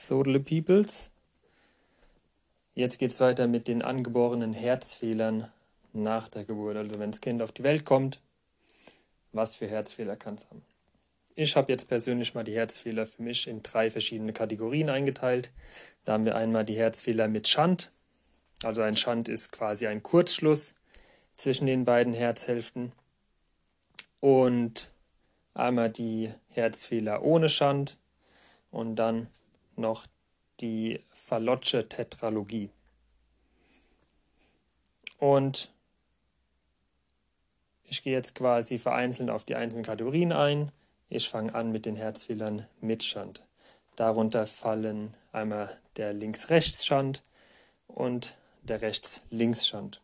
[0.00, 1.10] Sodele Peoples.
[2.74, 5.52] Jetzt geht es weiter mit den angeborenen Herzfehlern
[5.92, 6.78] nach der Geburt.
[6.78, 8.18] Also wenn das Kind auf die Welt kommt,
[9.32, 10.62] was für Herzfehler kann es haben?
[11.34, 15.52] Ich habe jetzt persönlich mal die Herzfehler für mich in drei verschiedene Kategorien eingeteilt.
[16.06, 17.92] Da haben wir einmal die Herzfehler mit Schand.
[18.62, 20.74] Also ein Schand ist quasi ein Kurzschluss
[21.36, 22.92] zwischen den beiden Herzhälften.
[24.20, 24.92] Und
[25.52, 27.98] einmal die Herzfehler ohne Schand
[28.70, 29.28] und dann
[29.80, 30.06] noch
[30.60, 32.70] die Fallotche Tetralogie.
[35.18, 35.70] Und
[37.84, 40.70] ich gehe jetzt quasi vereinzelt auf die einzelnen Kategorien ein.
[41.08, 43.42] Ich fange an mit den Herzfehlern mit Schand.
[43.96, 47.22] Darunter fallen einmal der Links-Rechts-Schand
[47.88, 50.00] und der Rechts-Links-Schand.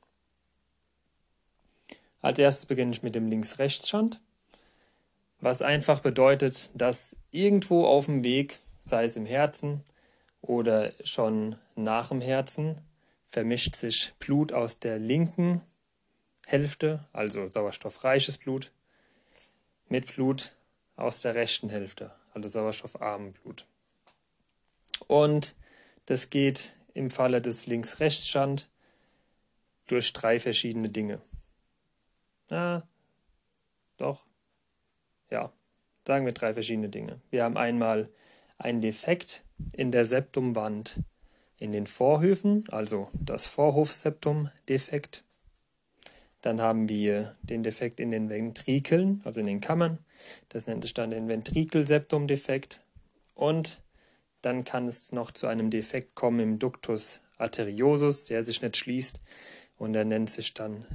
[2.21, 4.21] Als erstes beginne ich mit dem Links-Rechts-Schand,
[5.41, 9.85] was einfach bedeutet, dass irgendwo auf dem Weg, sei es im Herzen
[10.43, 12.81] oder schon nach dem Herzen,
[13.27, 15.61] vermischt sich Blut aus der linken
[16.47, 18.71] Hälfte, also sauerstoffreiches Blut,
[19.89, 20.55] mit Blut
[20.95, 23.67] aus der rechten Hälfte, also sauerstoffarmen Blut.
[25.09, 25.57] Und
[26.07, 28.71] das geht im Falle des Links-Rechts-Schand
[29.89, 31.21] durch drei verschiedene Dinge.
[32.51, 32.83] Ah,
[33.97, 34.25] doch.
[35.31, 35.53] Ja,
[36.07, 37.21] sagen wir drei verschiedene Dinge.
[37.31, 38.09] Wir haben einmal
[38.59, 41.01] einen Defekt in der Septumwand
[41.59, 45.25] in den Vorhöfen, also das Vorhofseptum-Defekt.
[46.43, 49.99] Dann haben wir den Defekt in den Ventrikeln, also in den Kammern.
[50.49, 52.81] Das nennt sich dann den Ventrikelseptum-Defekt.
[53.35, 53.81] Und
[54.43, 59.19] dann kann es noch zu einem Defekt kommen im Ductus arteriosus, der sich nicht schließt.
[59.77, 60.87] Und der nennt sich dann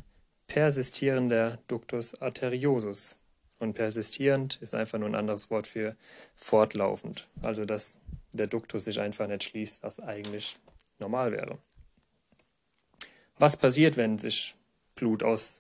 [0.48, 3.18] persistierender Ductus arteriosus.
[3.62, 5.96] Und persistierend ist einfach nur ein anderes Wort für
[6.36, 7.28] fortlaufend.
[7.44, 7.94] Also dass
[8.34, 10.58] der Duktus sich einfach nicht schließt, was eigentlich
[10.98, 11.60] normal wäre.
[13.38, 14.56] Was passiert, wenn sich
[14.96, 15.60] Blut aus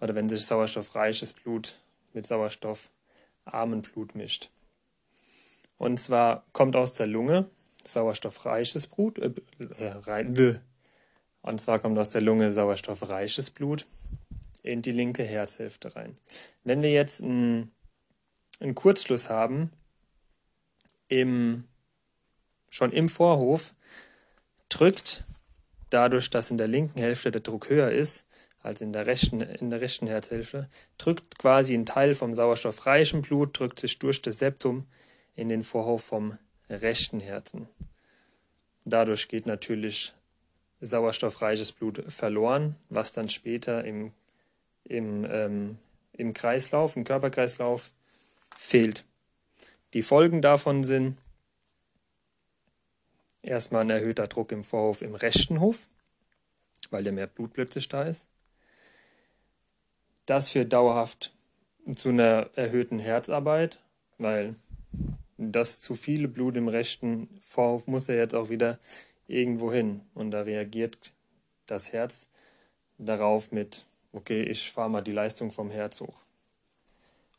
[0.00, 1.78] oder wenn sich sauerstoffreiches Blut
[2.14, 4.50] mit sauerstoffarmen Blut mischt?
[5.78, 7.48] Und zwar kommt aus der Lunge
[7.84, 9.32] sauerstoffreiches Blut, äh,
[9.78, 10.58] äh,
[11.42, 13.86] und zwar kommt aus der Lunge sauerstoffreiches Blut
[14.62, 16.16] in die linke Herzhälfte rein.
[16.64, 17.72] Wenn wir jetzt einen,
[18.60, 19.70] einen Kurzschluss haben,
[21.08, 21.64] im,
[22.68, 23.74] schon im Vorhof,
[24.68, 25.24] drückt
[25.90, 28.24] dadurch, dass in der linken Hälfte der Druck höher ist
[28.62, 30.68] als in der rechten, in der rechten Herzhälfte,
[30.98, 34.86] drückt quasi ein Teil vom sauerstoffreichen Blut, drückt sich durch das Septum
[35.34, 36.36] in den Vorhof vom
[36.68, 37.68] rechten Herzen.
[38.84, 40.14] Dadurch geht natürlich
[40.80, 44.12] sauerstoffreiches Blut verloren, was dann später im
[44.90, 45.78] im, ähm,
[46.12, 47.92] im Kreislauf, im Körperkreislauf
[48.56, 49.04] fehlt.
[49.94, 51.16] Die Folgen davon sind
[53.42, 55.88] erstmal ein erhöhter Druck im Vorhof im rechten Hof,
[56.90, 58.26] weil ja mehr Blut plötzlich da ist.
[60.26, 61.32] Das führt dauerhaft
[61.96, 63.80] zu einer erhöhten Herzarbeit,
[64.18, 64.54] weil
[65.38, 68.78] das zu viele Blut im rechten Vorhof muss ja jetzt auch wieder
[69.26, 70.02] irgendwo hin.
[70.14, 71.12] Und da reagiert
[71.66, 72.28] das Herz
[72.98, 76.18] darauf mit okay, ich fahre mal die Leistung vom Herz hoch.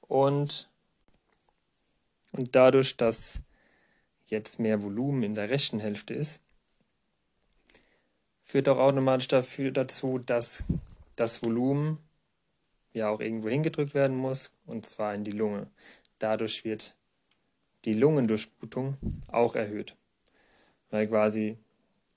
[0.08, 0.70] Und,
[2.32, 3.42] und dadurch, dass
[4.28, 6.40] jetzt mehr Volumen in der rechten Hälfte ist,
[8.42, 10.64] führt auch automatisch dafür, dazu, dass
[11.16, 12.00] das Volumen
[12.94, 15.68] ja auch irgendwo hingedrückt werden muss, und zwar in die Lunge.
[16.20, 16.96] Dadurch wird
[17.86, 18.98] die Lungendurchblutung
[19.32, 19.96] auch erhöht,
[20.90, 21.58] weil quasi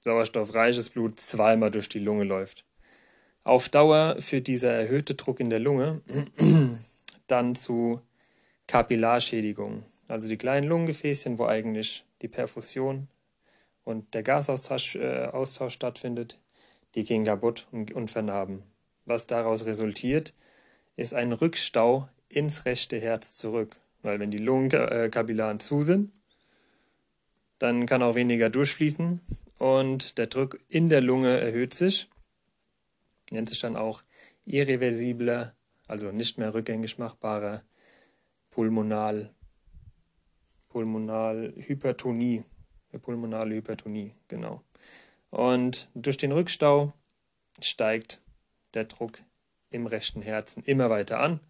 [0.01, 2.65] sauerstoffreiches Blut zweimal durch die Lunge läuft.
[3.45, 6.01] Auf Dauer führt dieser erhöhte Druck in der Lunge
[7.27, 8.01] dann zu
[8.67, 9.85] Kapillarschädigungen.
[10.09, 13.09] Also die kleinen Lungengefäßchen, wo eigentlich die Perfusion
[13.85, 16.39] und der Gasaustausch äh, Austausch stattfindet,
[16.95, 18.63] die gehen kaputt und, und vernarben.
[19.05, 20.33] Was daraus resultiert,
[20.97, 23.77] ist ein Rückstau ins rechte Herz zurück.
[24.03, 26.13] Weil wenn die Lungenkapillaren zu sind,
[27.59, 29.21] dann kann auch weniger durchfließen
[29.59, 32.09] und der Druck in der Lunge erhöht sich
[33.35, 34.03] nennt sich dann auch
[34.47, 35.55] irreversible,
[35.87, 37.63] also nicht mehr rückgängig machbare
[38.51, 39.31] Pulmonal,
[40.69, 42.45] Pulmonalhypertonie,
[42.99, 44.63] pulmonale Hypertonie, genau.
[45.31, 46.93] Und durch den Rückstau
[47.61, 48.21] steigt
[48.75, 49.19] der Druck
[49.71, 51.41] im rechten Herzen immer weiter an.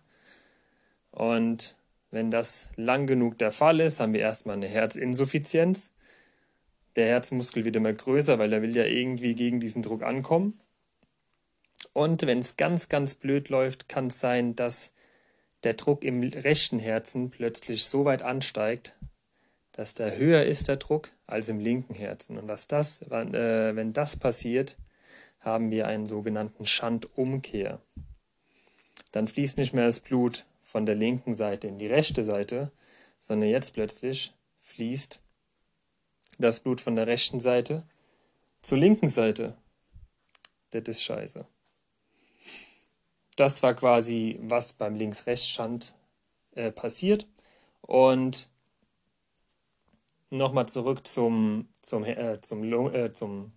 [1.10, 1.76] Und
[2.10, 5.92] wenn das lang genug der Fall ist, haben wir erstmal eine Herzinsuffizienz.
[6.96, 10.60] Der Herzmuskel wird immer größer, weil er will ja irgendwie gegen diesen Druck ankommen.
[11.92, 14.92] Und wenn es ganz, ganz blöd läuft, kann es sein, dass
[15.64, 18.96] der Druck im rechten Herzen plötzlich so weit ansteigt,
[19.72, 22.38] dass da höher ist der Druck als im linken Herzen.
[22.38, 24.76] Und was das, äh, wenn das passiert,
[25.40, 27.81] haben wir einen sogenannten Schandumkehr.
[29.12, 32.72] Dann fließt nicht mehr das Blut von der linken Seite in die rechte Seite,
[33.19, 35.20] sondern jetzt plötzlich fließt
[36.38, 37.87] das Blut von der rechten Seite
[38.62, 39.56] zur linken Seite.
[40.70, 41.46] Das ist scheiße.
[43.36, 45.94] Das war quasi, was beim Links-Rechts-Schand
[46.54, 47.26] äh, passiert.
[47.81, 48.48] Und
[50.31, 53.52] nochmal zurück zum, zum, äh, zum, äh, zum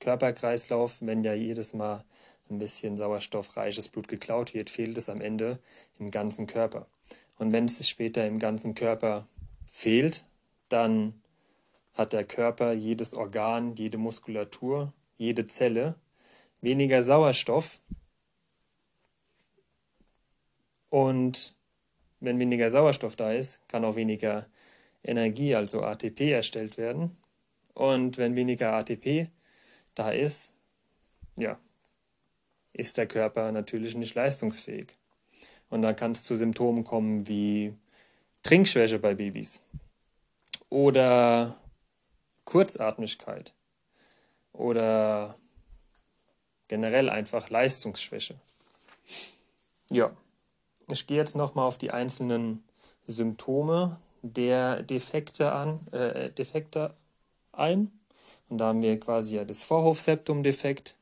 [0.00, 0.98] Körperkreislauf.
[1.00, 2.04] Wenn ja jedes Mal
[2.50, 5.58] ein bisschen sauerstoffreiches Blut geklaut wird, fehlt es am Ende
[5.98, 6.86] im ganzen Körper.
[7.36, 9.26] Und wenn es später im ganzen Körper
[9.70, 10.24] fehlt,
[10.68, 11.22] dann
[11.94, 15.96] hat der Körper, jedes Organ, jede Muskulatur, jede Zelle
[16.60, 17.80] weniger Sauerstoff.
[20.90, 21.54] Und
[22.20, 24.46] wenn weniger Sauerstoff da ist, kann auch weniger
[25.02, 27.16] Energie, also ATP, erstellt werden.
[27.74, 29.28] Und wenn weniger ATP
[29.94, 30.52] da ist,
[31.36, 31.58] ja,
[32.72, 34.96] ist der Körper natürlich nicht leistungsfähig.
[35.70, 37.74] Und dann kann es zu Symptomen kommen wie
[38.42, 39.62] Trinkschwäche bei Babys
[40.70, 41.60] oder
[42.44, 43.54] Kurzatmigkeit
[44.52, 45.38] oder
[46.68, 48.36] generell einfach Leistungsschwäche.
[49.90, 50.16] Ja,
[50.88, 52.64] ich gehe jetzt nochmal auf die einzelnen
[53.06, 56.94] Symptome der Defekte, an, äh, Defekte
[57.52, 57.90] ein.
[58.48, 60.94] Und da haben wir quasi ja das Vorhofseptum-Defekt.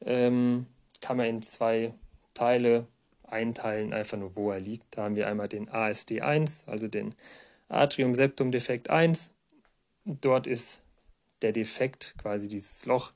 [0.00, 0.66] Ähm,
[1.00, 1.94] kann man in zwei
[2.34, 2.86] Teile
[3.26, 4.96] einteilen, einfach nur wo er liegt.
[4.96, 7.14] Da haben wir einmal den ASD1, also den
[7.68, 9.30] Atrium-Septum-Defekt 1.
[10.04, 10.82] Dort ist
[11.42, 13.12] der Defekt, quasi dieses Loch,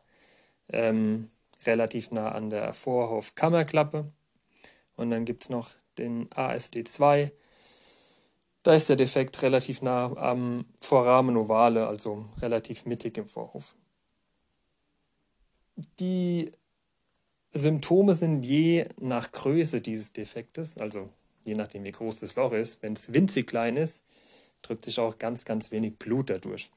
[0.70, 1.30] ähm,
[1.66, 4.10] relativ nah an der Vorhofkammerklappe.
[4.98, 7.30] Und dann gibt es noch den ASD2.
[8.64, 13.76] Da ist der Defekt relativ nah am Vorrahmen ovale, also relativ mittig im Vorhof.
[16.00, 16.50] Die
[17.52, 21.08] Symptome sind je nach Größe dieses Defektes, also
[21.44, 22.82] je nachdem wie groß das Loch ist.
[22.82, 24.02] Wenn es winzig klein ist,
[24.62, 26.72] drückt sich auch ganz, ganz wenig Blut dadurch.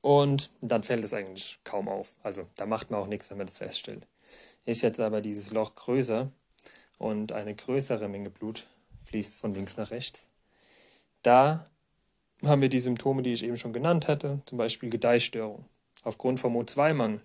[0.00, 2.16] Und dann fällt es eigentlich kaum auf.
[2.22, 4.06] Also da macht man auch nichts, wenn man das feststellt.
[4.64, 6.32] Ist jetzt aber dieses Loch größer
[7.00, 8.66] und eine größere Menge Blut
[9.04, 10.28] fließt von links nach rechts,
[11.22, 11.66] da
[12.44, 15.64] haben wir die Symptome, die ich eben schon genannt hatte, zum Beispiel Gedeihstörung.
[16.02, 17.20] Aufgrund vom O2-Mangel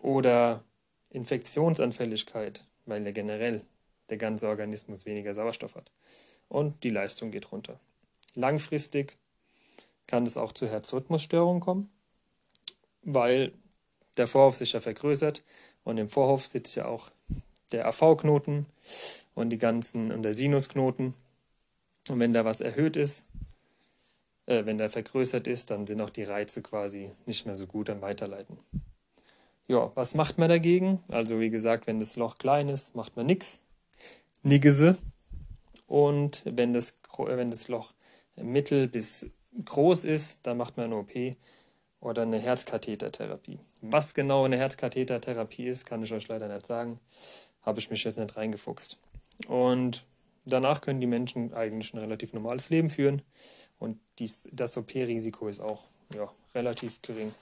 [0.00, 0.62] oder
[1.10, 3.62] Infektionsanfälligkeit, weil ja generell
[4.10, 5.90] der ganze Organismus weniger Sauerstoff hat.
[6.48, 7.80] Und die Leistung geht runter.
[8.34, 9.16] Langfristig
[10.06, 11.90] kann es auch zu Herzrhythmusstörungen kommen,
[13.02, 13.52] weil
[14.16, 15.42] der Vorhof sich ja vergrößert
[15.84, 17.10] und im Vorhof sitzt ja auch
[17.72, 18.66] der AV-Knoten
[19.34, 21.14] und die ganzen und der Sinusknoten.
[22.08, 23.26] Und wenn da was erhöht ist,
[24.46, 27.88] äh, wenn der vergrößert ist, dann sind auch die Reize quasi nicht mehr so gut
[27.90, 28.58] am Weiterleiten.
[29.68, 31.02] Ja, was macht man dagegen?
[31.08, 33.60] Also wie gesagt, wenn das Loch klein ist, macht man nichts.
[34.42, 34.98] Niggese.
[35.86, 37.92] Und wenn das, wenn das Loch
[38.36, 39.30] mittel bis
[39.64, 41.36] groß ist, dann macht man eine OP
[42.00, 43.60] oder eine Herzkathetertherapie.
[43.82, 46.98] Was genau eine Herzkathetertherapie ist, kann ich euch leider nicht sagen.
[47.62, 48.98] Habe ich mich jetzt nicht reingefuchst.
[49.46, 50.06] Und
[50.44, 53.22] danach können die Menschen eigentlich ein relativ normales Leben führen
[53.78, 57.34] und dies, das OP-Risiko ist auch ja, relativ gering.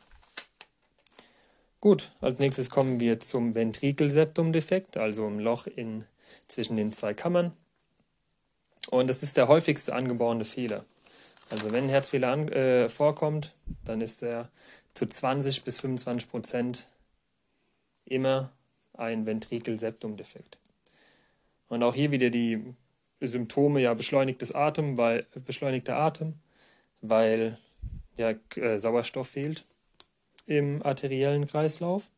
[1.81, 6.05] Gut, als nächstes kommen wir zum Ventrikelseptumdefekt, also ein Loch in,
[6.47, 7.55] zwischen den zwei Kammern.
[8.91, 10.85] Und das ist der häufigste angeborene Fehler.
[11.49, 14.51] Also wenn ein Herzfehler an, äh, vorkommt, dann ist er
[14.95, 16.87] zu 20 bis 25 Prozent
[18.05, 18.53] immer
[19.01, 20.59] ein Ventrikelseptumdefekt.
[21.69, 22.75] Und auch hier wieder die
[23.21, 26.35] Symptome, ja, beschleunigtes Atem, weil, beschleunigter Atem,
[27.01, 27.59] weil
[28.17, 29.65] ja, äh, Sauerstoff fehlt
[30.47, 32.09] im arteriellen Kreislauf.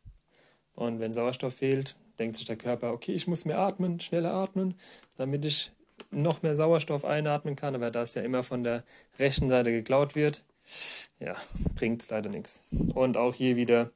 [0.75, 4.75] Und wenn Sauerstoff fehlt, denkt sich der Körper, okay, ich muss mehr atmen, schneller atmen,
[5.17, 5.71] damit ich
[6.11, 8.85] noch mehr Sauerstoff einatmen kann, aber da es ja immer von der
[9.19, 10.45] rechten Seite geklaut wird,
[11.21, 11.37] ja,
[11.75, 12.65] bringt es leider nichts.
[12.95, 13.91] Und auch hier wieder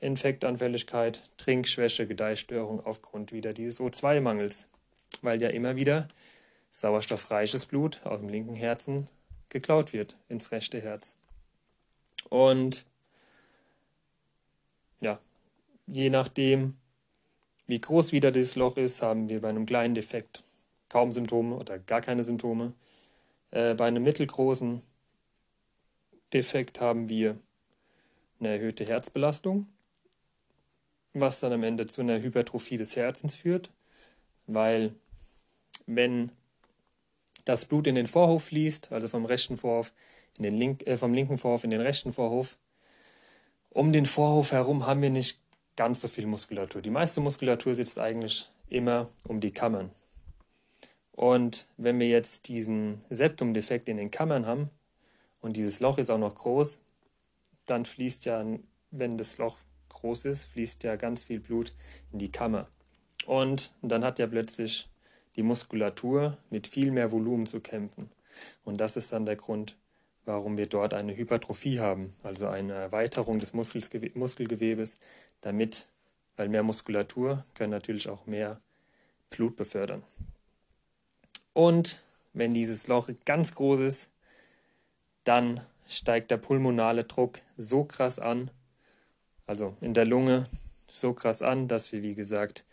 [0.00, 4.66] Infektanfälligkeit, Trinkschwäche, Gedeihstörung aufgrund wieder dieses O2-Mangels,
[5.22, 6.08] weil ja immer wieder
[6.70, 9.08] sauerstoffreiches Blut aus dem linken Herzen
[9.48, 11.14] geklaut wird ins rechte Herz.
[12.28, 12.84] Und
[15.00, 15.18] ja,
[15.86, 16.76] je nachdem,
[17.66, 20.42] wie groß wieder dieses Loch ist, haben wir bei einem kleinen Defekt
[20.88, 22.72] kaum Symptome oder gar keine Symptome.
[23.50, 24.82] Äh, bei einem mittelgroßen
[26.32, 27.38] Defekt haben wir
[28.38, 29.66] eine erhöhte Herzbelastung,
[31.14, 33.70] was dann am Ende zu einer Hypertrophie des Herzens führt,
[34.46, 34.94] weil
[35.86, 36.30] wenn
[37.44, 39.92] das Blut in den Vorhof fließt, also vom rechten Vorhof
[40.36, 42.58] in den link, äh, vom linken Vorhof in den rechten Vorhof.
[43.70, 45.40] Um den Vorhof herum haben wir nicht
[45.76, 46.82] ganz so viel Muskulatur.
[46.82, 49.90] Die meiste Muskulatur sitzt eigentlich immer um die Kammern.
[51.12, 54.70] Und wenn wir jetzt diesen Septumdefekt in den Kammern haben
[55.40, 56.80] und dieses Loch ist auch noch groß,
[57.66, 58.44] dann fließt ja,
[58.90, 59.58] wenn das Loch
[60.00, 61.72] groß ist, fließt ja ganz viel Blut
[62.12, 62.68] in die Kammer.
[63.26, 64.88] Und dann hat ja plötzlich
[65.36, 68.10] die Muskulatur mit viel mehr Volumen zu kämpfen.
[68.64, 69.76] Und das ist dann der Grund,
[70.24, 74.98] warum wir dort eine Hypertrophie haben, also eine Erweiterung des Muskelgewebes,
[75.40, 75.88] damit,
[76.36, 78.60] weil mehr Muskulatur können natürlich auch mehr
[79.30, 80.02] Blut befördern.
[81.52, 82.02] Und
[82.34, 84.10] wenn dieses Loch ganz groß ist,
[85.24, 88.50] dann steigt der pulmonale Druck so krass an,
[89.48, 90.46] also in der Lunge
[90.88, 92.64] so krass an, dass wir, wie gesagt,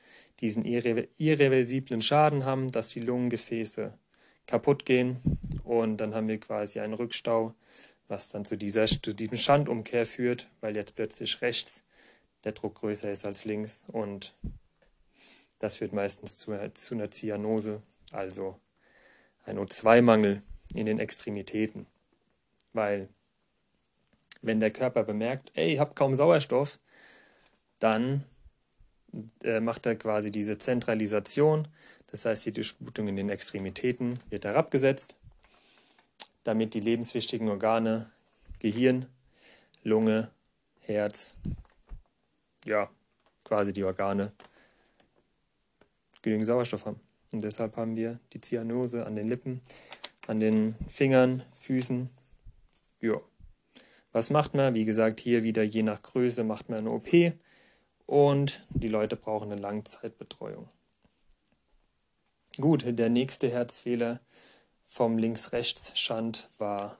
[0.41, 3.97] diesen irre irreversiblen Schaden haben, dass die Lungengefäße
[4.45, 5.19] kaputt gehen
[5.63, 7.53] und dann haben wir quasi einen Rückstau,
[8.07, 11.83] was dann zu, dieser, zu diesem Schandumkehr führt, weil jetzt plötzlich rechts
[12.43, 14.35] der Druck größer ist als links und
[15.59, 18.59] das führt meistens zu, zu einer Zyanose, also
[19.45, 21.87] ein O2-Mangel in den Extremitäten.
[22.73, 23.07] Weil
[24.45, 26.79] wenn der Körper bemerkt, ey, ich habe kaum Sauerstoff,
[27.79, 28.23] dann
[29.43, 31.67] äh, macht er quasi diese Zentralisation.
[32.07, 35.15] Das heißt, die Durchblutung in den Extremitäten wird herabgesetzt,
[36.43, 38.11] damit die lebenswichtigen Organe
[38.59, 39.07] Gehirn,
[39.83, 40.31] Lunge,
[40.81, 41.35] Herz,
[42.65, 42.89] ja,
[43.43, 44.31] quasi die Organe
[46.21, 46.99] genügend Sauerstoff haben.
[47.33, 49.61] Und deshalb haben wir die Zyanose an den Lippen,
[50.27, 52.09] an den Fingern, Füßen.
[53.01, 53.21] Ja.
[54.15, 54.75] Was macht man?
[54.75, 57.33] Wie gesagt, hier wieder je nach Größe macht man eine OP
[58.05, 60.69] und die Leute brauchen eine Langzeitbetreuung.
[62.55, 64.21] Gut, der nächste Herzfehler
[64.85, 66.97] vom Links-Rechts-Schand war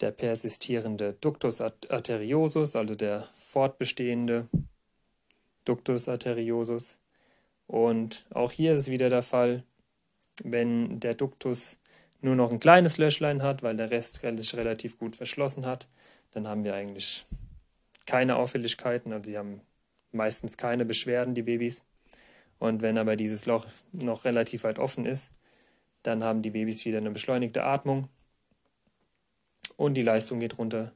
[0.00, 4.48] der persistierende Ductus arteriosus, also der fortbestehende
[5.64, 6.98] Ductus arteriosus.
[7.68, 9.62] Und auch hier ist wieder der Fall,
[10.42, 11.78] wenn der Duktus
[12.22, 15.88] nur noch ein kleines Löchlein hat, weil der Rest sich relativ gut verschlossen hat,
[16.32, 17.24] dann haben wir eigentlich
[18.06, 19.60] keine Auffälligkeiten, also sie haben
[20.12, 21.84] meistens keine Beschwerden, die Babys.
[22.58, 25.30] Und wenn aber dieses Loch noch relativ weit offen ist,
[26.02, 28.08] dann haben die Babys wieder eine beschleunigte Atmung
[29.76, 30.92] und die Leistung geht runter.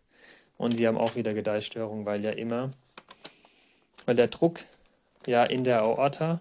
[0.56, 2.71] Und sie haben auch wieder Gedeihstörungen, weil ja immer,
[4.06, 4.61] weil der Druck
[5.26, 6.38] ja in der Aorta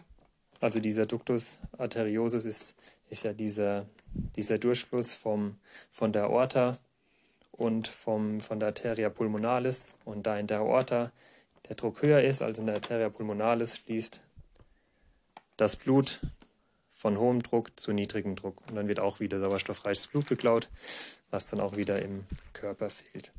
[0.65, 2.75] also dieser Ductus arteriosus ist,
[3.09, 3.85] ist ja dieser,
[4.35, 5.57] dieser Durchfluss vom,
[5.91, 6.77] von der Aorta
[7.51, 9.93] und vom, von der Arteria pulmonalis.
[10.03, 11.11] Und da in der Aorta
[11.67, 14.21] der Druck höher ist als in der Arteria pulmonalis, fließt
[15.57, 16.21] das Blut
[16.91, 18.61] von hohem Druck zu niedrigem Druck.
[18.67, 20.69] Und dann wird auch wieder sauerstoffreiches Blut geklaut,
[21.29, 23.31] was dann auch wieder im Körper fehlt.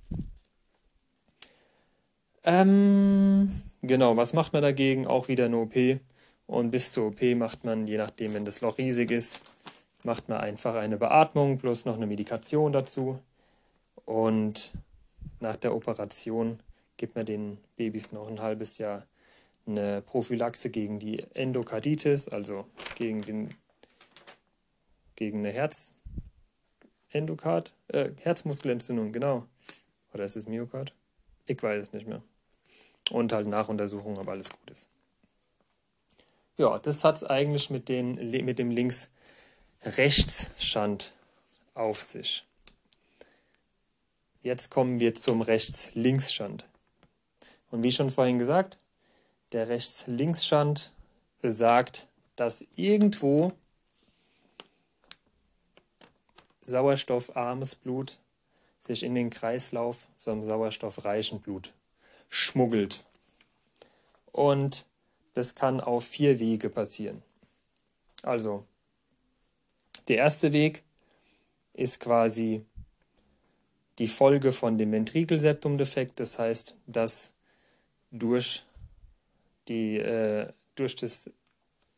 [2.44, 5.06] Ähm, genau, was macht man dagegen?
[5.06, 5.74] Auch wieder eine OP.
[6.46, 9.40] Und bis zur OP macht man, je nachdem, wenn das Loch riesig ist,
[10.06, 13.18] macht man einfach eine Beatmung plus noch eine Medikation dazu.
[14.04, 14.72] Und
[15.40, 16.60] nach der Operation
[16.96, 19.04] gibt man den Babys noch ein halbes Jahr
[19.66, 23.52] eine Prophylaxe gegen die Endokarditis, also gegen, den,
[25.16, 25.50] gegen eine
[27.10, 29.44] Herzendokard, äh, Herzmuskelentzündung, genau.
[30.14, 30.94] Oder ist es Myokard?
[31.46, 32.22] Ich weiß es nicht mehr.
[33.10, 34.88] Und halt Nachuntersuchung, ob alles gut ist.
[36.58, 38.70] Ja, das hat es eigentlich mit, den, mit dem
[39.86, 41.12] Links-Rechts-Schand
[41.74, 42.44] auf sich.
[44.42, 46.66] Jetzt kommen wir zum Rechts-Links-Schand.
[47.70, 48.78] Und wie schon vorhin gesagt,
[49.52, 50.92] der Rechts-Links-Schand
[51.40, 53.52] besagt, dass irgendwo
[56.62, 58.18] sauerstoffarmes Blut
[58.80, 61.72] sich in den Kreislauf vom sauerstoffreichen Blut
[62.28, 63.04] schmuggelt.
[64.32, 64.84] Und
[65.34, 67.22] das kann auf vier Wege passieren.
[68.22, 68.64] Also,
[70.08, 70.82] der erste Weg
[71.72, 72.64] ist quasi
[73.98, 77.32] die Folge von dem Ventrikelseptumdefekt, das heißt, dass
[78.10, 78.64] durch,
[79.68, 81.30] die, äh, durch, das,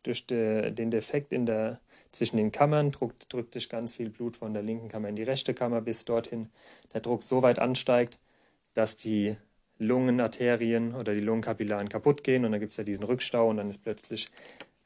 [0.02, 1.80] durch de, den Defekt in der,
[2.12, 5.24] zwischen den Kammern drückt, drückt sich ganz viel Blut von der linken Kammer in die
[5.24, 6.48] rechte Kammer bis dorthin
[6.94, 8.18] der Druck so weit ansteigt,
[8.74, 9.36] dass die
[9.78, 12.44] Lungenarterien oder die Lungenkapillaren kaputt gehen.
[12.44, 14.28] Und dann gibt es ja diesen Rückstau und dann ist plötzlich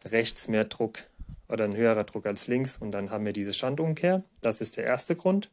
[0.05, 1.05] rechts mehr Druck
[1.53, 4.25] oder ein höherer Druck als links und dann haben wir diese Schandumkehr.
[4.41, 5.51] Das ist der erste Grund.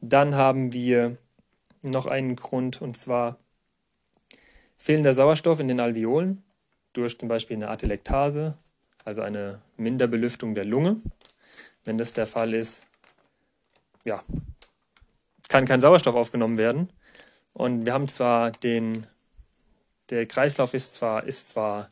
[0.00, 1.16] Dann haben wir
[1.80, 3.38] noch einen Grund und zwar
[4.76, 6.42] fehlender Sauerstoff in den Alveolen
[6.92, 8.58] durch zum Beispiel eine Atelektase,
[9.04, 11.00] also eine Minderbelüftung der Lunge.
[11.84, 12.86] Wenn das der Fall ist,
[14.04, 14.22] ja,
[15.48, 16.90] kann kein Sauerstoff aufgenommen werden.
[17.52, 19.06] Und wir haben zwar den,
[20.10, 21.91] der Kreislauf ist zwar, ist zwar,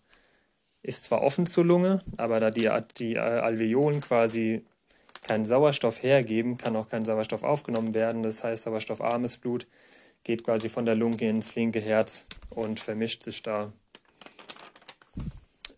[0.82, 4.64] ist zwar offen zur Lunge, aber da die, die Alveolen quasi
[5.22, 8.22] keinen Sauerstoff hergeben, kann auch kein Sauerstoff aufgenommen werden.
[8.22, 9.66] Das heißt, sauerstoffarmes Blut
[10.24, 13.72] geht quasi von der Lunge ins linke Herz und vermischt sich da.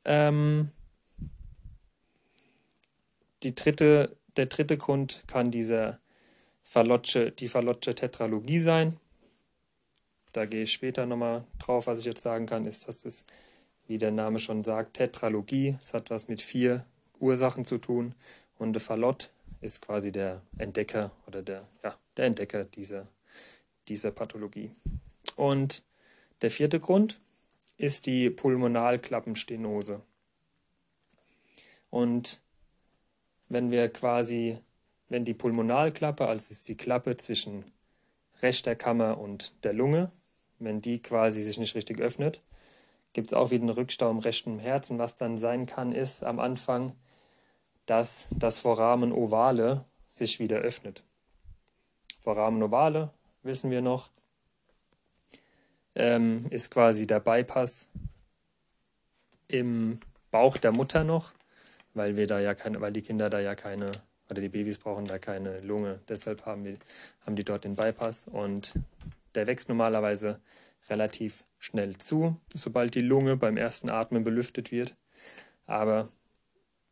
[0.04, 0.70] Ähm,
[3.42, 5.98] die dritte, der dritte Grund kann dieser
[6.62, 8.98] Fallotche, die Fallotche Tetralogie sein.
[10.32, 11.86] Da gehe ich später nochmal drauf.
[11.86, 13.24] Was ich jetzt sagen kann, ist, dass das,
[13.86, 15.76] wie der Name schon sagt, Tetralogie.
[15.80, 16.84] Es hat was mit vier
[17.18, 18.14] Ursachen zu tun.
[18.58, 23.06] Und der Fallot ist quasi der Entdecker oder der, ja, der Entdecker dieser,
[23.88, 24.70] dieser Pathologie.
[25.36, 25.82] Und
[26.42, 27.20] der vierte Grund
[27.76, 30.02] ist die Pulmonalklappenstenose.
[31.90, 32.40] Und
[33.48, 34.58] wenn wir quasi,
[35.08, 37.64] wenn die Pulmonalklappe, also ist die Klappe zwischen
[38.40, 40.10] rechter Kammer und der Lunge,
[40.58, 42.40] wenn die quasi sich nicht richtig öffnet,
[43.12, 44.98] gibt es auch wieder einen Rückstau im rechten Herzen.
[44.98, 46.96] Was dann sein kann, ist am Anfang,
[47.86, 51.02] dass das Foramen ovale sich wieder öffnet.
[52.20, 53.10] Foramen ovale,
[53.42, 54.10] wissen wir noch,
[55.94, 57.88] ähm, ist quasi der Bypass
[59.48, 60.00] im
[60.30, 61.32] Bauch der Mutter noch
[61.94, 63.90] weil wir da ja keine, weil die Kinder da ja keine,
[64.30, 66.00] oder die Babys brauchen da keine Lunge.
[66.08, 66.76] Deshalb haben, wir,
[67.26, 68.74] haben die dort den Bypass und
[69.34, 70.40] der wächst normalerweise
[70.88, 74.94] relativ schnell zu, sobald die Lunge beim ersten Atmen belüftet wird.
[75.66, 76.08] Aber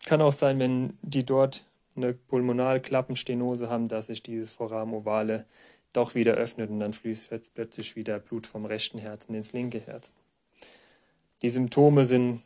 [0.07, 1.65] kann auch sein, wenn die dort
[1.97, 5.45] eine Pulmonalklappenstenose haben, dass sich dieses Foramen ovale
[5.93, 10.15] doch wieder öffnet und dann fließt plötzlich wieder Blut vom rechten Herzen ins linke Herz.
[11.43, 12.43] Die Symptome sind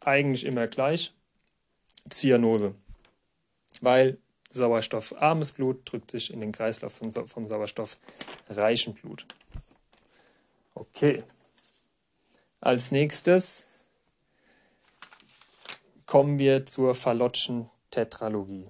[0.00, 1.12] eigentlich immer gleich.
[2.08, 2.74] Zyanose,
[3.82, 4.16] weil
[4.50, 9.26] sauerstoffarmes Blut drückt sich in den Kreislauf vom, vom sauerstoffreichen Blut.
[10.78, 11.24] Okay.
[12.60, 13.64] Als nächstes
[16.06, 18.68] kommen wir zur Fallotschen Tetralogie.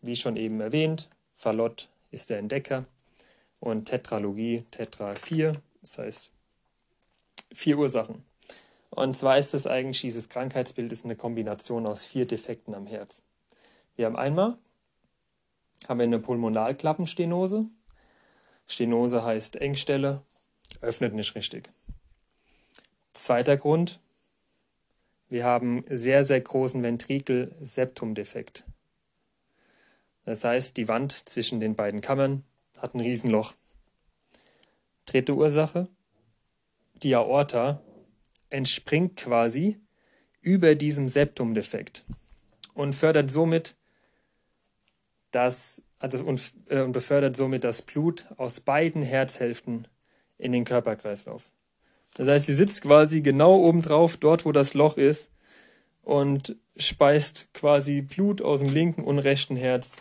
[0.00, 2.86] Wie schon eben erwähnt, Fallot ist der Entdecker
[3.60, 6.32] und Tetralogie, Tetra 4, das heißt
[7.52, 8.24] vier Ursachen.
[8.90, 13.22] Und zwar ist es eigentlich, dieses Krankheitsbild ist eine Kombination aus vier Defekten am Herz.
[13.94, 14.58] Wir haben einmal
[15.86, 17.66] haben wir eine Pulmonalklappenstenose.
[18.66, 20.22] Stenose heißt Engstelle,
[20.80, 21.70] öffnet nicht richtig.
[23.12, 24.00] Zweiter Grund,
[25.28, 28.64] wir haben sehr, sehr großen Ventrikel-Septumdefekt.
[30.24, 32.44] Das heißt, die Wand zwischen den beiden Kammern
[32.78, 33.54] hat ein Riesenloch.
[35.06, 35.88] Dritte Ursache,
[37.02, 37.82] die Aorta
[38.50, 39.78] entspringt quasi
[40.40, 42.04] über diesem Septumdefekt
[42.74, 43.74] und fördert somit
[45.30, 49.88] das, also und, äh, und befördert somit das Blut aus beiden Herzhälften
[50.38, 51.50] in den Körperkreislauf.
[52.14, 55.30] Das heißt, sie sitzt quasi genau oben drauf, dort wo das Loch ist,
[56.02, 59.96] und speist quasi Blut aus dem linken und rechten Herz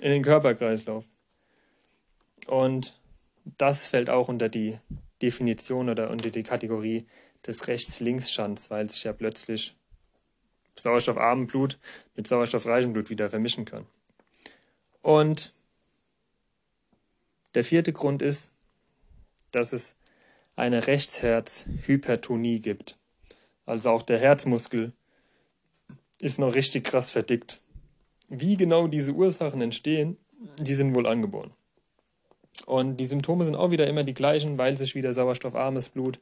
[0.00, 1.06] in den Körperkreislauf.
[2.46, 3.00] Und
[3.58, 4.78] das fällt auch unter die
[5.20, 7.06] Definition oder unter die Kategorie
[7.46, 9.74] des Rechts-Links-Schands, weil sich ja plötzlich
[10.76, 11.78] sauerstoffarmen Blut
[12.14, 13.86] mit sauerstoffreichem Blut wieder vermischen kann.
[15.02, 15.52] Und
[17.54, 18.50] der vierte Grund ist,
[19.50, 19.96] dass es
[20.56, 22.98] eine Rechtsherzhypertonie gibt.
[23.66, 24.92] Also auch der Herzmuskel
[26.20, 27.60] ist noch richtig krass verdickt.
[28.28, 30.16] Wie genau diese Ursachen entstehen,
[30.58, 31.52] die sind wohl angeboren.
[32.66, 36.20] Und die Symptome sind auch wieder immer die gleichen, weil sich wieder sauerstoffarmes Blut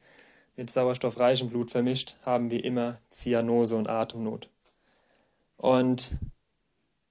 [0.57, 4.51] mit sauerstoffreichem Blut vermischt, haben wir immer Zyanose und Atemnot.
[5.57, 6.19] Und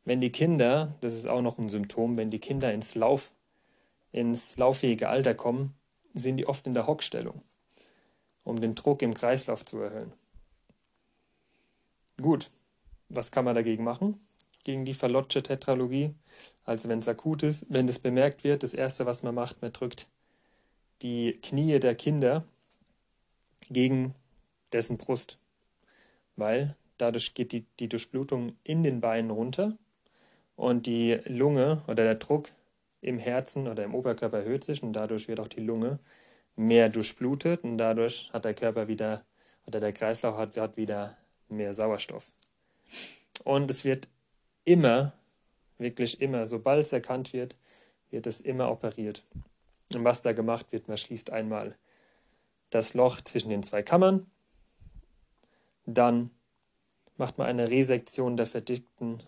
[0.04, 3.32] wenn die Kinder, das ist auch noch ein Symptom, wenn die Kinder ins Lauf,
[4.12, 5.77] ins lauffähige Alter kommen,
[6.20, 7.42] sind die oft in der Hockstellung,
[8.44, 10.14] um den Druck im Kreislauf zu erhöhen.
[12.22, 12.50] Gut,
[13.10, 14.20] was kann man dagegen machen?
[14.64, 16.14] Gegen die Verlotsche Tetralogie.
[16.66, 19.72] Also wenn es akut ist, wenn es bemerkt wird, das Erste, was man macht, man
[19.72, 20.08] drückt
[21.02, 22.44] die Knie der Kinder
[23.70, 24.16] gegen
[24.74, 25.38] dessen Brust,
[26.36, 29.78] weil dadurch geht die, die Durchblutung in den Beinen runter
[30.56, 32.50] und die Lunge oder der Druck
[33.08, 36.00] im Herzen oder im Oberkörper erhöht sich und dadurch wird auch die Lunge
[36.56, 39.24] mehr durchblutet und dadurch hat der Körper wieder
[39.66, 41.18] oder der Kreislauf hat, hat wieder
[41.50, 42.32] mehr Sauerstoff.
[43.44, 44.08] Und es wird
[44.66, 45.14] immer,
[45.78, 47.56] wirklich immer, sobald es erkannt wird,
[48.10, 49.24] wird es immer operiert.
[49.94, 51.76] Und was da gemacht wird, man schließt einmal
[52.70, 54.30] das Loch zwischen den zwei Kammern.
[55.86, 56.32] Dann
[57.18, 59.24] macht man eine Resektion der verdickten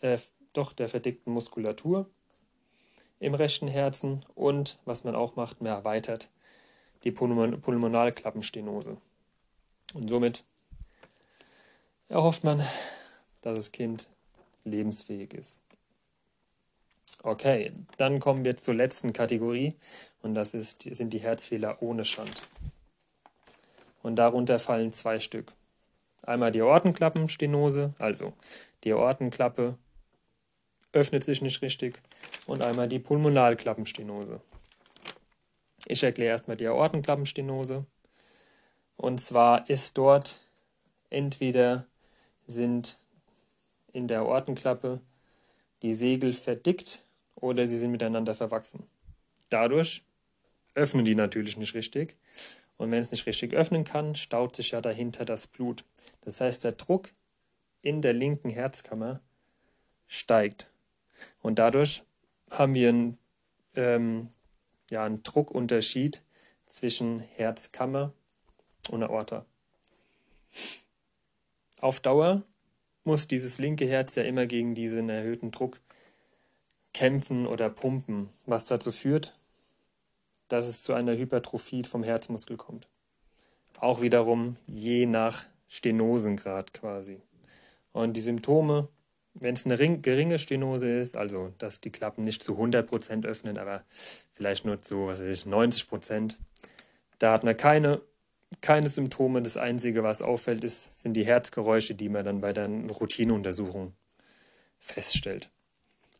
[0.00, 0.18] äh,
[0.52, 2.08] doch der verdickten Muskulatur
[3.24, 6.28] im rechten Herzen und was man auch macht, man erweitert
[7.04, 8.96] die Pulmonalklappenstenose.
[9.94, 10.44] Und somit
[12.08, 12.60] erhofft man,
[13.42, 14.08] dass das Kind
[14.64, 15.60] lebensfähig ist.
[17.22, 19.74] Okay, dann kommen wir zur letzten Kategorie
[20.22, 22.46] und das ist, sind die Herzfehler ohne Schand.
[24.02, 25.52] Und darunter fallen zwei Stück.
[26.22, 28.34] Einmal die Aortenklappenstenose, also
[28.84, 29.78] die Aortenklappe
[30.94, 32.00] öffnet sich nicht richtig
[32.46, 34.40] und einmal die Pulmonalklappenstenose.
[35.86, 37.84] Ich erkläre erstmal die Aortenklappenstenose.
[38.96, 40.40] Und zwar ist dort
[41.10, 41.86] entweder
[42.46, 42.98] sind
[43.92, 45.00] in der Aortenklappe
[45.82, 47.02] die Segel verdickt
[47.34, 48.84] oder sie sind miteinander verwachsen.
[49.50, 50.02] Dadurch
[50.74, 52.16] öffnen die natürlich nicht richtig.
[52.76, 55.84] Und wenn es nicht richtig öffnen kann, staut sich ja dahinter das Blut.
[56.22, 57.10] Das heißt, der Druck
[57.82, 59.20] in der linken Herzkammer
[60.06, 60.68] steigt.
[61.40, 62.02] Und dadurch
[62.50, 63.18] haben wir einen,
[63.74, 64.28] ähm,
[64.90, 66.22] ja, einen Druckunterschied
[66.66, 68.12] zwischen Herzkammer
[68.90, 69.44] und Aorta.
[71.80, 72.42] Auf Dauer
[73.04, 75.80] muss dieses linke Herz ja immer gegen diesen erhöhten Druck
[76.92, 79.36] kämpfen oder pumpen, was dazu führt,
[80.48, 82.88] dass es zu einer Hypertrophie vom Herzmuskel kommt.
[83.78, 87.20] Auch wiederum je nach Stenosengrad quasi.
[87.92, 88.88] Und die Symptome,
[89.34, 93.84] wenn es eine geringe Stenose ist, also dass die Klappen nicht zu 100% öffnen, aber
[94.32, 96.36] vielleicht nur zu was weiß ich, 90%,
[97.18, 98.00] da hat man keine
[98.60, 99.42] keine Symptome.
[99.42, 103.92] Das Einzige, was auffällt, ist, sind die Herzgeräusche, die man dann bei der Routineuntersuchung
[104.78, 105.50] feststellt.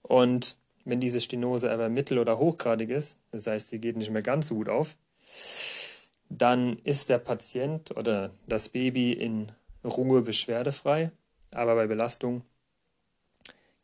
[0.02, 4.22] Und wenn diese Stenose aber mittel- oder hochgradig ist, das heißt, sie geht nicht mehr
[4.22, 4.96] ganz so gut auf,
[6.28, 9.52] dann ist der Patient oder das Baby in
[9.84, 11.10] Ruhe beschwerdefrei,
[11.52, 12.42] aber bei Belastung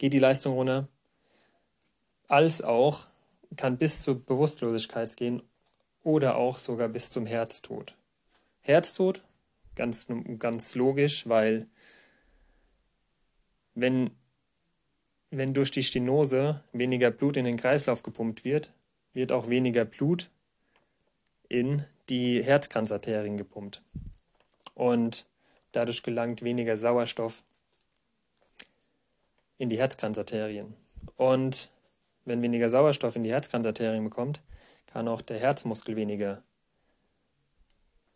[0.00, 0.88] geht die Leistung runter,
[2.26, 3.06] als auch
[3.56, 5.42] kann bis zur Bewusstlosigkeit gehen
[6.02, 7.98] oder auch sogar bis zum Herztod.
[8.62, 9.22] Herztod,
[9.74, 10.06] ganz,
[10.38, 11.66] ganz logisch, weil
[13.74, 14.10] wenn,
[15.30, 18.72] wenn durch die Stenose weniger Blut in den Kreislauf gepumpt wird,
[19.12, 20.30] wird auch weniger Blut
[21.50, 23.82] in die Herzkranzarterien gepumpt.
[24.72, 25.26] Und
[25.72, 27.44] dadurch gelangt weniger Sauerstoff
[29.60, 30.74] in die Herzkranzarterien.
[31.16, 31.68] Und
[32.24, 34.40] wenn weniger Sauerstoff in die Herzkranzarterien bekommt,
[34.86, 36.42] kann auch der Herzmuskel weniger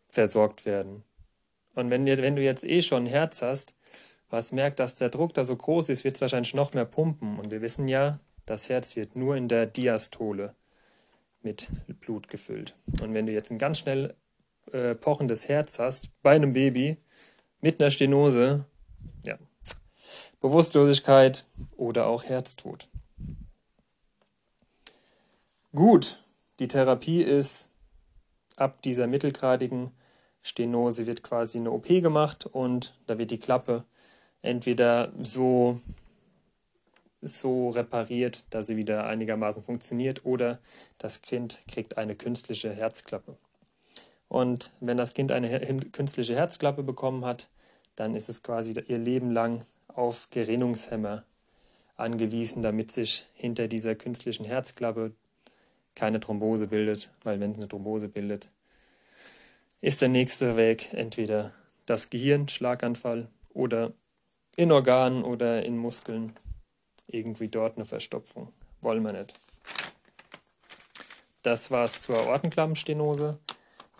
[0.07, 1.03] versorgt werden.
[1.75, 3.75] Und wenn, wenn du jetzt eh schon ein Herz hast,
[4.31, 7.37] was merkt, dass der Druck da so groß ist, wird es wahrscheinlich noch mehr pumpen.
[7.37, 10.55] Und wir wissen ja, das Herz wird nur in der Diastole
[11.43, 11.67] mit
[12.01, 12.75] Blut gefüllt.
[13.01, 14.15] Und wenn du jetzt ein ganz schnell
[14.71, 16.97] äh, pochendes Herz hast, bei einem Baby,
[17.61, 18.65] mit einer Stenose,
[19.23, 19.37] ja,
[20.41, 21.45] Bewusstlosigkeit
[21.75, 22.87] oder auch Herztod.
[25.73, 26.19] Gut,
[26.59, 27.69] die Therapie ist
[28.55, 29.91] ab dieser mittelgradigen
[30.41, 33.83] Stenose wird quasi eine OP gemacht und da wird die Klappe
[34.43, 35.79] entweder so,
[37.21, 40.59] so repariert, dass sie wieder einigermaßen funktioniert oder
[40.99, 43.37] das Kind kriegt eine künstliche Herzklappe.
[44.27, 45.49] Und wenn das Kind eine
[45.91, 47.49] künstliche Herzklappe bekommen hat,
[47.95, 51.23] dann ist es quasi ihr Leben lang auf Gerinnungshemmer
[51.95, 55.13] angewiesen, damit sich hinter dieser künstlichen Herzklappe
[55.95, 58.49] keine Thrombose bildet, weil wenn es eine Thrombose bildet,
[59.81, 61.53] ist der nächste Weg entweder
[61.85, 63.93] das Gehirn, Schlaganfall oder
[64.57, 66.33] in Organen oder in Muskeln
[67.07, 68.51] irgendwie dort eine Verstopfung.
[68.81, 69.39] Wollen wir nicht.
[71.43, 73.39] Das war's zur Aortenklappenstenose.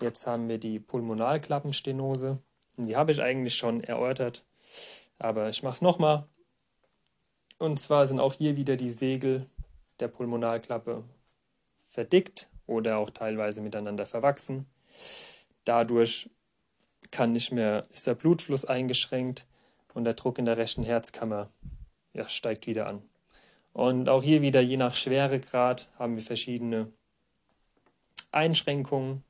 [0.01, 2.39] Jetzt haben wir die Pulmonalklappenstenose.
[2.77, 4.43] Die habe ich eigentlich schon erörtert,
[5.19, 6.27] aber ich mache es nochmal.
[7.57, 9.49] Und zwar sind auch hier wieder die Segel
[9.99, 11.03] der Pulmonalklappe
[11.85, 14.65] verdickt oder auch teilweise miteinander verwachsen.
[15.63, 16.29] Dadurch
[17.11, 19.47] kann nicht mehr, ist der Blutfluss eingeschränkt
[19.93, 21.49] und der Druck in der rechten Herzkammer
[22.13, 23.01] ja, steigt wieder an.
[23.73, 26.91] Und auch hier wieder, je nach Schweregrad, haben wir verschiedene
[28.31, 29.23] Einschränkungen.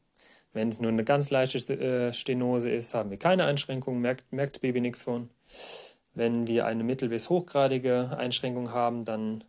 [0.56, 4.62] Wenn es nur eine ganz leichte äh, Stenose ist, haben wir keine Einschränkungen, merkt, merkt
[4.62, 5.30] Baby nichts von.
[6.14, 9.44] Wenn wir eine mittel- bis hochgradige Einschränkung haben, dann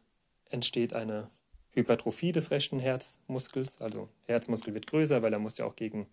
[0.51, 1.31] entsteht eine
[1.71, 3.81] Hypertrophie des rechten Herzmuskels.
[3.81, 6.09] Also Herzmuskel wird größer, weil er muss ja auch gegen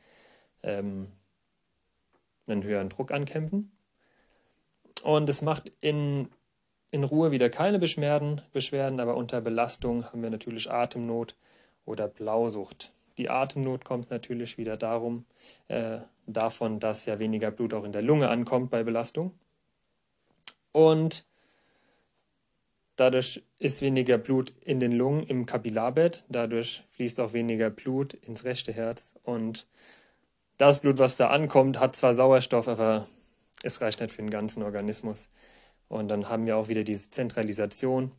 [0.61, 1.07] ähm,
[2.45, 3.71] einen höheren Druck ankämpfen.
[5.01, 6.27] Und es macht in,
[6.91, 11.35] in Ruhe wieder keine Beschwerden, Beschwerden, aber unter Belastung haben wir natürlich Atemnot
[11.83, 12.91] oder Blausucht.
[13.17, 15.25] Die Atemnot kommt natürlich wieder darum,
[15.67, 19.33] äh, davon, dass ja weniger Blut auch in der Lunge ankommt bei Belastung.
[20.71, 21.25] Und
[22.95, 26.25] Dadurch ist weniger Blut in den Lungen im Kapillarbett.
[26.29, 29.15] Dadurch fließt auch weniger Blut ins rechte Herz.
[29.23, 29.67] Und
[30.57, 33.07] das Blut, was da ankommt, hat zwar Sauerstoff, aber
[33.63, 35.29] es reicht nicht für den ganzen Organismus.
[35.87, 38.11] Und dann haben wir auch wieder diese Zentralisation,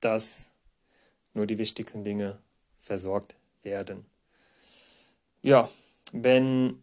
[0.00, 0.52] dass
[1.34, 2.38] nur die wichtigsten Dinge
[2.86, 4.06] versorgt werden.
[5.42, 5.68] Ja,
[6.12, 6.82] wenn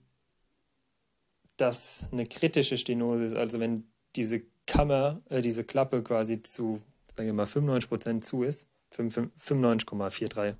[1.57, 3.85] das eine kritische Stenose ist, also wenn
[4.15, 6.81] diese Kammer, äh, diese Klappe quasi zu,
[7.15, 10.57] sagen wir mal, 95% zu ist, 95,43 würde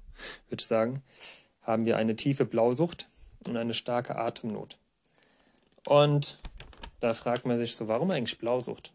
[0.58, 1.04] ich sagen,
[1.62, 3.08] haben wir eine tiefe Blausucht
[3.48, 4.78] und eine starke Atemnot.
[5.86, 6.40] Und
[7.00, 8.94] da fragt man sich so, warum eigentlich Blausucht?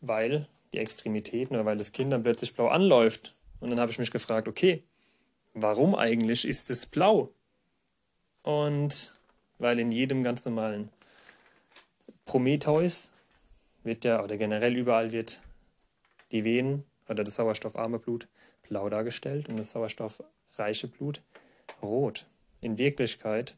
[0.00, 3.34] Weil die Extremitäten oder weil das Kind dann plötzlich blau anläuft.
[3.62, 4.82] Und dann habe ich mich gefragt, okay,
[5.54, 7.32] warum eigentlich ist es blau?
[8.42, 9.14] Und
[9.58, 10.88] weil in jedem ganz normalen
[12.24, 13.12] Prometheus
[13.84, 15.40] wird ja, oder generell überall wird
[16.32, 18.26] die Venen oder das sauerstoffarme Blut
[18.68, 21.22] blau dargestellt und das sauerstoffreiche Blut
[21.80, 22.26] rot.
[22.60, 23.54] In Wirklichkeit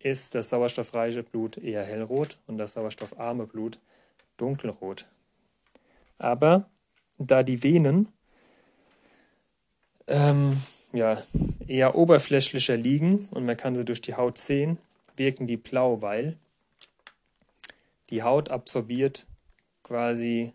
[0.00, 3.78] ist das sauerstoffreiche Blut eher hellrot und das sauerstoffarme Blut
[4.38, 5.06] dunkelrot.
[6.18, 6.68] Aber
[7.18, 8.08] da die Venen
[10.08, 11.22] ähm, ja,
[11.66, 14.78] eher oberflächlicher liegen und man kann sie durch die Haut sehen,
[15.16, 16.36] wirken die blau, weil
[18.10, 19.26] die Haut absorbiert
[19.82, 20.52] quasi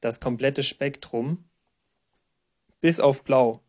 [0.00, 1.44] das komplette Spektrum
[2.80, 3.60] bis auf blau.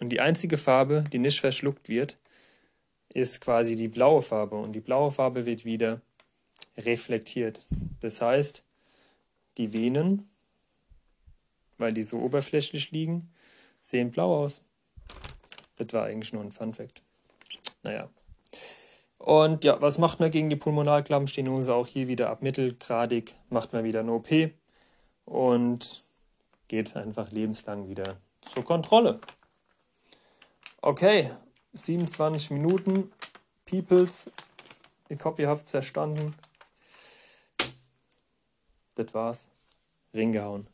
[0.00, 2.18] Und die einzige Farbe, die nicht verschluckt wird,
[3.14, 4.56] ist quasi die blaue Farbe.
[4.56, 6.02] Und die blaue Farbe wird wieder
[6.76, 7.66] reflektiert.
[8.00, 8.62] Das heißt,
[9.56, 10.28] die Venen,
[11.78, 13.30] weil die so oberflächlich liegen,
[13.86, 14.62] sehen blau aus.
[15.76, 17.02] Das war eigentlich nur ein Fun Fact.
[17.82, 18.08] Naja.
[19.18, 21.74] Und ja, was macht man gegen die Pulmonalklappenstenose?
[21.74, 24.28] Auch hier wieder ab mittelgradig macht man wieder eine OP
[25.24, 26.02] und
[26.68, 29.20] geht einfach lebenslang wieder zur Kontrolle.
[30.82, 31.30] Okay,
[31.72, 33.12] 27 Minuten.
[33.64, 34.30] Peoples,
[35.08, 36.34] ich hoffe, ihr habt verstanden.
[38.94, 39.50] Das war's.
[40.14, 40.68] Ring gehauen.